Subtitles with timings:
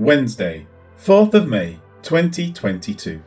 [0.00, 0.66] Wednesday,
[0.98, 3.20] 4th of May, 2022.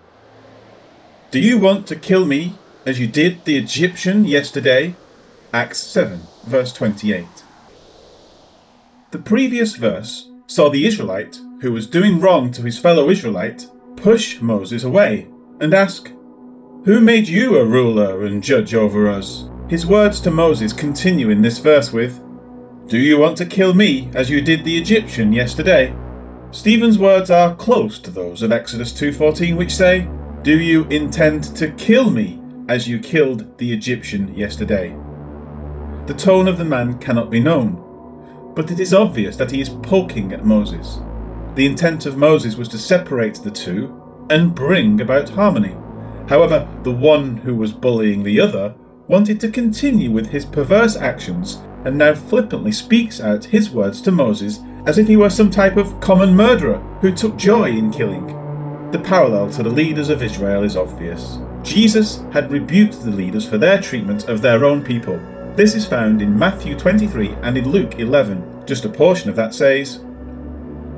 [1.30, 4.96] Do you want to kill me as you did the Egyptian yesterday?
[5.54, 7.28] Acts 7, verse 28.
[9.12, 14.42] The previous verse saw the Israelite, who was doing wrong to his fellow Israelite, push
[14.42, 15.28] Moses away
[15.60, 16.12] and ask,
[16.86, 19.48] Who made you a ruler and judge over us?
[19.70, 22.20] His words to Moses continue in this verse with,
[22.88, 25.96] Do you want to kill me as you did the Egyptian yesterday?
[26.54, 30.08] Stephen's words are close to those of Exodus 2:14 which say,
[30.44, 34.96] "Do you intend to kill me as you killed the Egyptian yesterday?"
[36.06, 37.80] The tone of the man cannot be known,
[38.54, 41.00] but it is obvious that he is poking at Moses.
[41.56, 43.92] The intent of Moses was to separate the two
[44.30, 45.76] and bring about harmony.
[46.28, 48.76] However, the one who was bullying the other
[49.08, 54.12] wanted to continue with his perverse actions and now flippantly speaks out his words to
[54.12, 58.28] Moses as if he were some type of common murderer who took joy in killing.
[58.92, 61.40] The parallel to the leaders of Israel is obvious.
[61.64, 65.20] Jesus had rebuked the leaders for their treatment of their own people.
[65.56, 68.66] This is found in Matthew 23 and in Luke 11.
[68.66, 70.00] Just a portion of that says,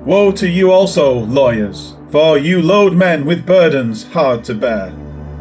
[0.06, 4.88] Woe to you also, lawyers, for you load men with burdens hard to bear,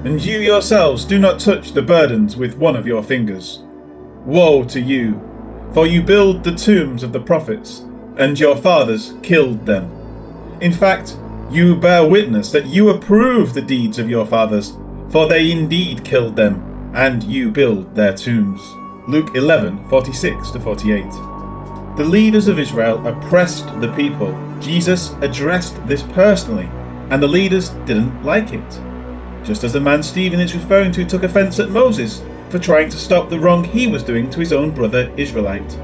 [0.05, 3.63] and you yourselves do not touch the burdens with one of your fingers.
[4.25, 5.21] Woe to you,
[5.73, 7.85] for you build the tombs of the prophets,
[8.17, 9.91] and your fathers killed them.
[10.61, 11.17] In fact,
[11.51, 14.77] you bear witness that you approve the deeds of your fathers,
[15.11, 18.61] for they indeed killed them, and you build their tombs.
[19.07, 21.05] Luke 11 46 48.
[21.97, 24.33] The leaders of Israel oppressed the people.
[24.61, 26.69] Jesus addressed this personally,
[27.11, 28.81] and the leaders didn't like it.
[29.45, 32.97] Just as the man Stephen is referring to took offence at Moses for trying to
[32.97, 35.79] stop the wrong he was doing to his own brother Israelite.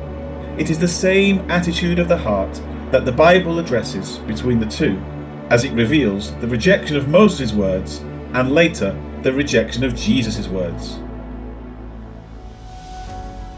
[0.60, 5.02] It is the same attitude of the heart that the Bible addresses between the two,
[5.48, 8.00] as it reveals the rejection of Moses' words
[8.34, 10.98] and later the rejection of Jesus' words.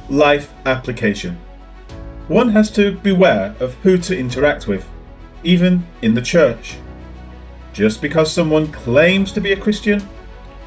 [0.08, 1.40] Life application.
[2.28, 4.88] One has to beware of who to interact with,
[5.42, 6.76] even in the church.
[7.72, 10.08] Just because someone claims to be a Christian,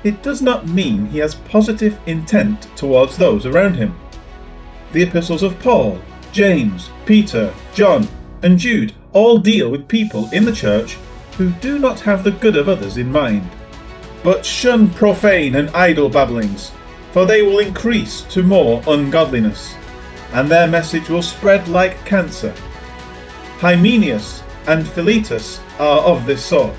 [0.04, 3.98] it does not mean he has positive intent towards those around him.
[4.92, 6.02] The epistles of Paul,
[6.36, 8.06] James, Peter, John,
[8.44, 10.98] and Jude all deal with people in the church
[11.38, 13.50] who do not have the good of others in mind.
[14.22, 16.74] But shun profane and idle babblings,
[17.14, 19.76] for they will increase to more ungodliness
[20.34, 22.54] and their message will spread like cancer.
[23.60, 26.76] Hymenaeus and Philetus are of this sort,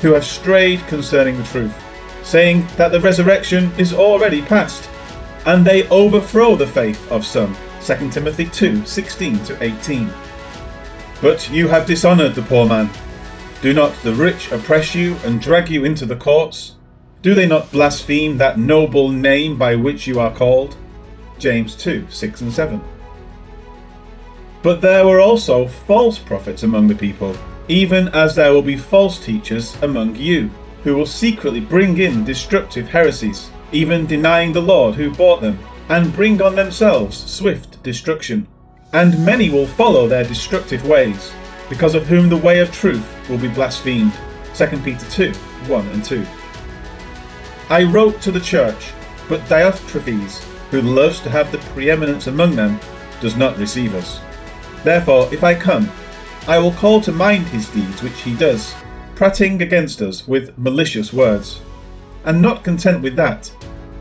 [0.00, 1.74] who have strayed concerning the truth,
[2.22, 4.88] saying that the resurrection is already past,
[5.44, 7.56] and they overthrow the faith of some.
[7.86, 10.12] 2 Timothy 2 16 to 18.
[11.22, 12.90] But you have dishonoured the poor man.
[13.62, 16.74] Do not the rich oppress you and drag you into the courts?
[17.22, 20.76] Do they not blaspheme that noble name by which you are called?
[21.38, 22.82] James 2 6 and 7.
[24.64, 27.36] But there were also false prophets among the people,
[27.68, 30.50] even as there will be false teachers among you,
[30.82, 36.12] who will secretly bring in destructive heresies, even denying the Lord who bought them, and
[36.12, 38.46] bring on themselves swift destruction.
[38.92, 41.32] And many will follow their destructive ways,
[41.70, 44.12] because of whom the way of truth will be blasphemed.
[44.54, 46.26] 2 Peter 2 1 and 2.
[47.70, 48.92] I wrote to the church,
[49.28, 52.78] but Diotrephes, who loves to have the preeminence among them,
[53.20, 54.20] does not receive us.
[54.84, 55.90] Therefore, if I come,
[56.46, 58.74] I will call to mind his deeds which he does,
[59.14, 61.60] prating against us with malicious words.
[62.24, 63.50] And not content with that,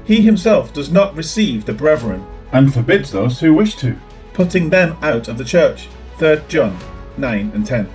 [0.06, 2.26] he himself does not receive the brethren,
[2.56, 4.00] and forbids those who wish to,
[4.32, 5.90] putting them out of the church.
[6.20, 6.78] 3 John
[7.18, 7.90] 9 and 10.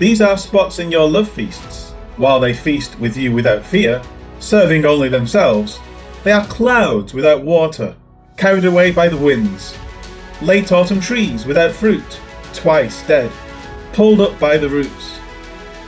[0.00, 4.02] These are spots in your love feasts, while they feast with you without fear,
[4.40, 5.78] serving only themselves
[6.24, 7.94] they are clouds without water,
[8.36, 9.78] carried away by the winds.
[10.42, 12.20] Late autumn trees without fruit,
[12.54, 13.30] twice dead,
[13.92, 15.20] pulled up by the roots.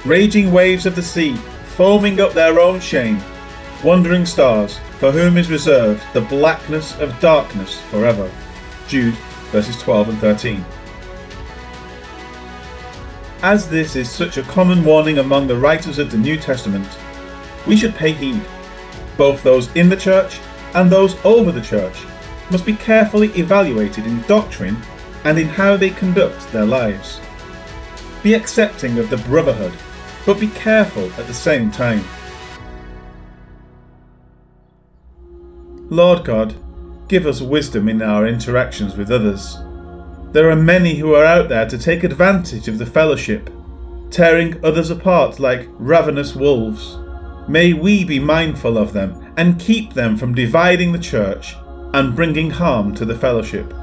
[0.05, 1.34] Raging waves of the sea,
[1.75, 3.20] foaming up their own shame.
[3.82, 8.30] Wandering stars, for whom is reserved the blackness of darkness forever.
[8.86, 9.14] Jude
[9.52, 10.64] verses 12 and 13.
[13.42, 16.88] As this is such a common warning among the writers of the New Testament,
[17.66, 18.42] we should pay heed
[19.20, 20.40] both those in the church
[20.74, 22.06] and those over the church,
[22.50, 24.80] must be carefully evaluated in doctrine
[25.24, 27.20] and in how they conduct their lives.
[28.22, 29.74] Be accepting of the brotherhood,
[30.24, 32.02] but be careful at the same time.
[35.90, 36.54] Lord God,
[37.08, 39.58] give us wisdom in our interactions with others.
[40.32, 43.50] There are many who are out there to take advantage of the fellowship,
[44.10, 46.96] tearing others apart like ravenous wolves.
[47.48, 51.56] May we be mindful of them and keep them from dividing the church
[51.92, 53.75] and bringing harm to the fellowship.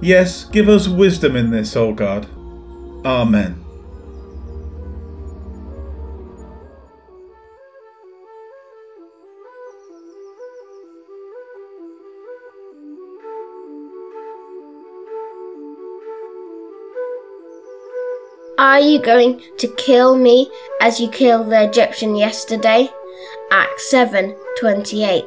[0.00, 2.28] Yes, give us wisdom in this, O God.
[3.04, 3.64] Amen.
[18.58, 20.50] Are you going to kill me
[20.80, 22.90] as you killed the Egyptian yesterday?
[23.52, 25.24] Acts 7 28.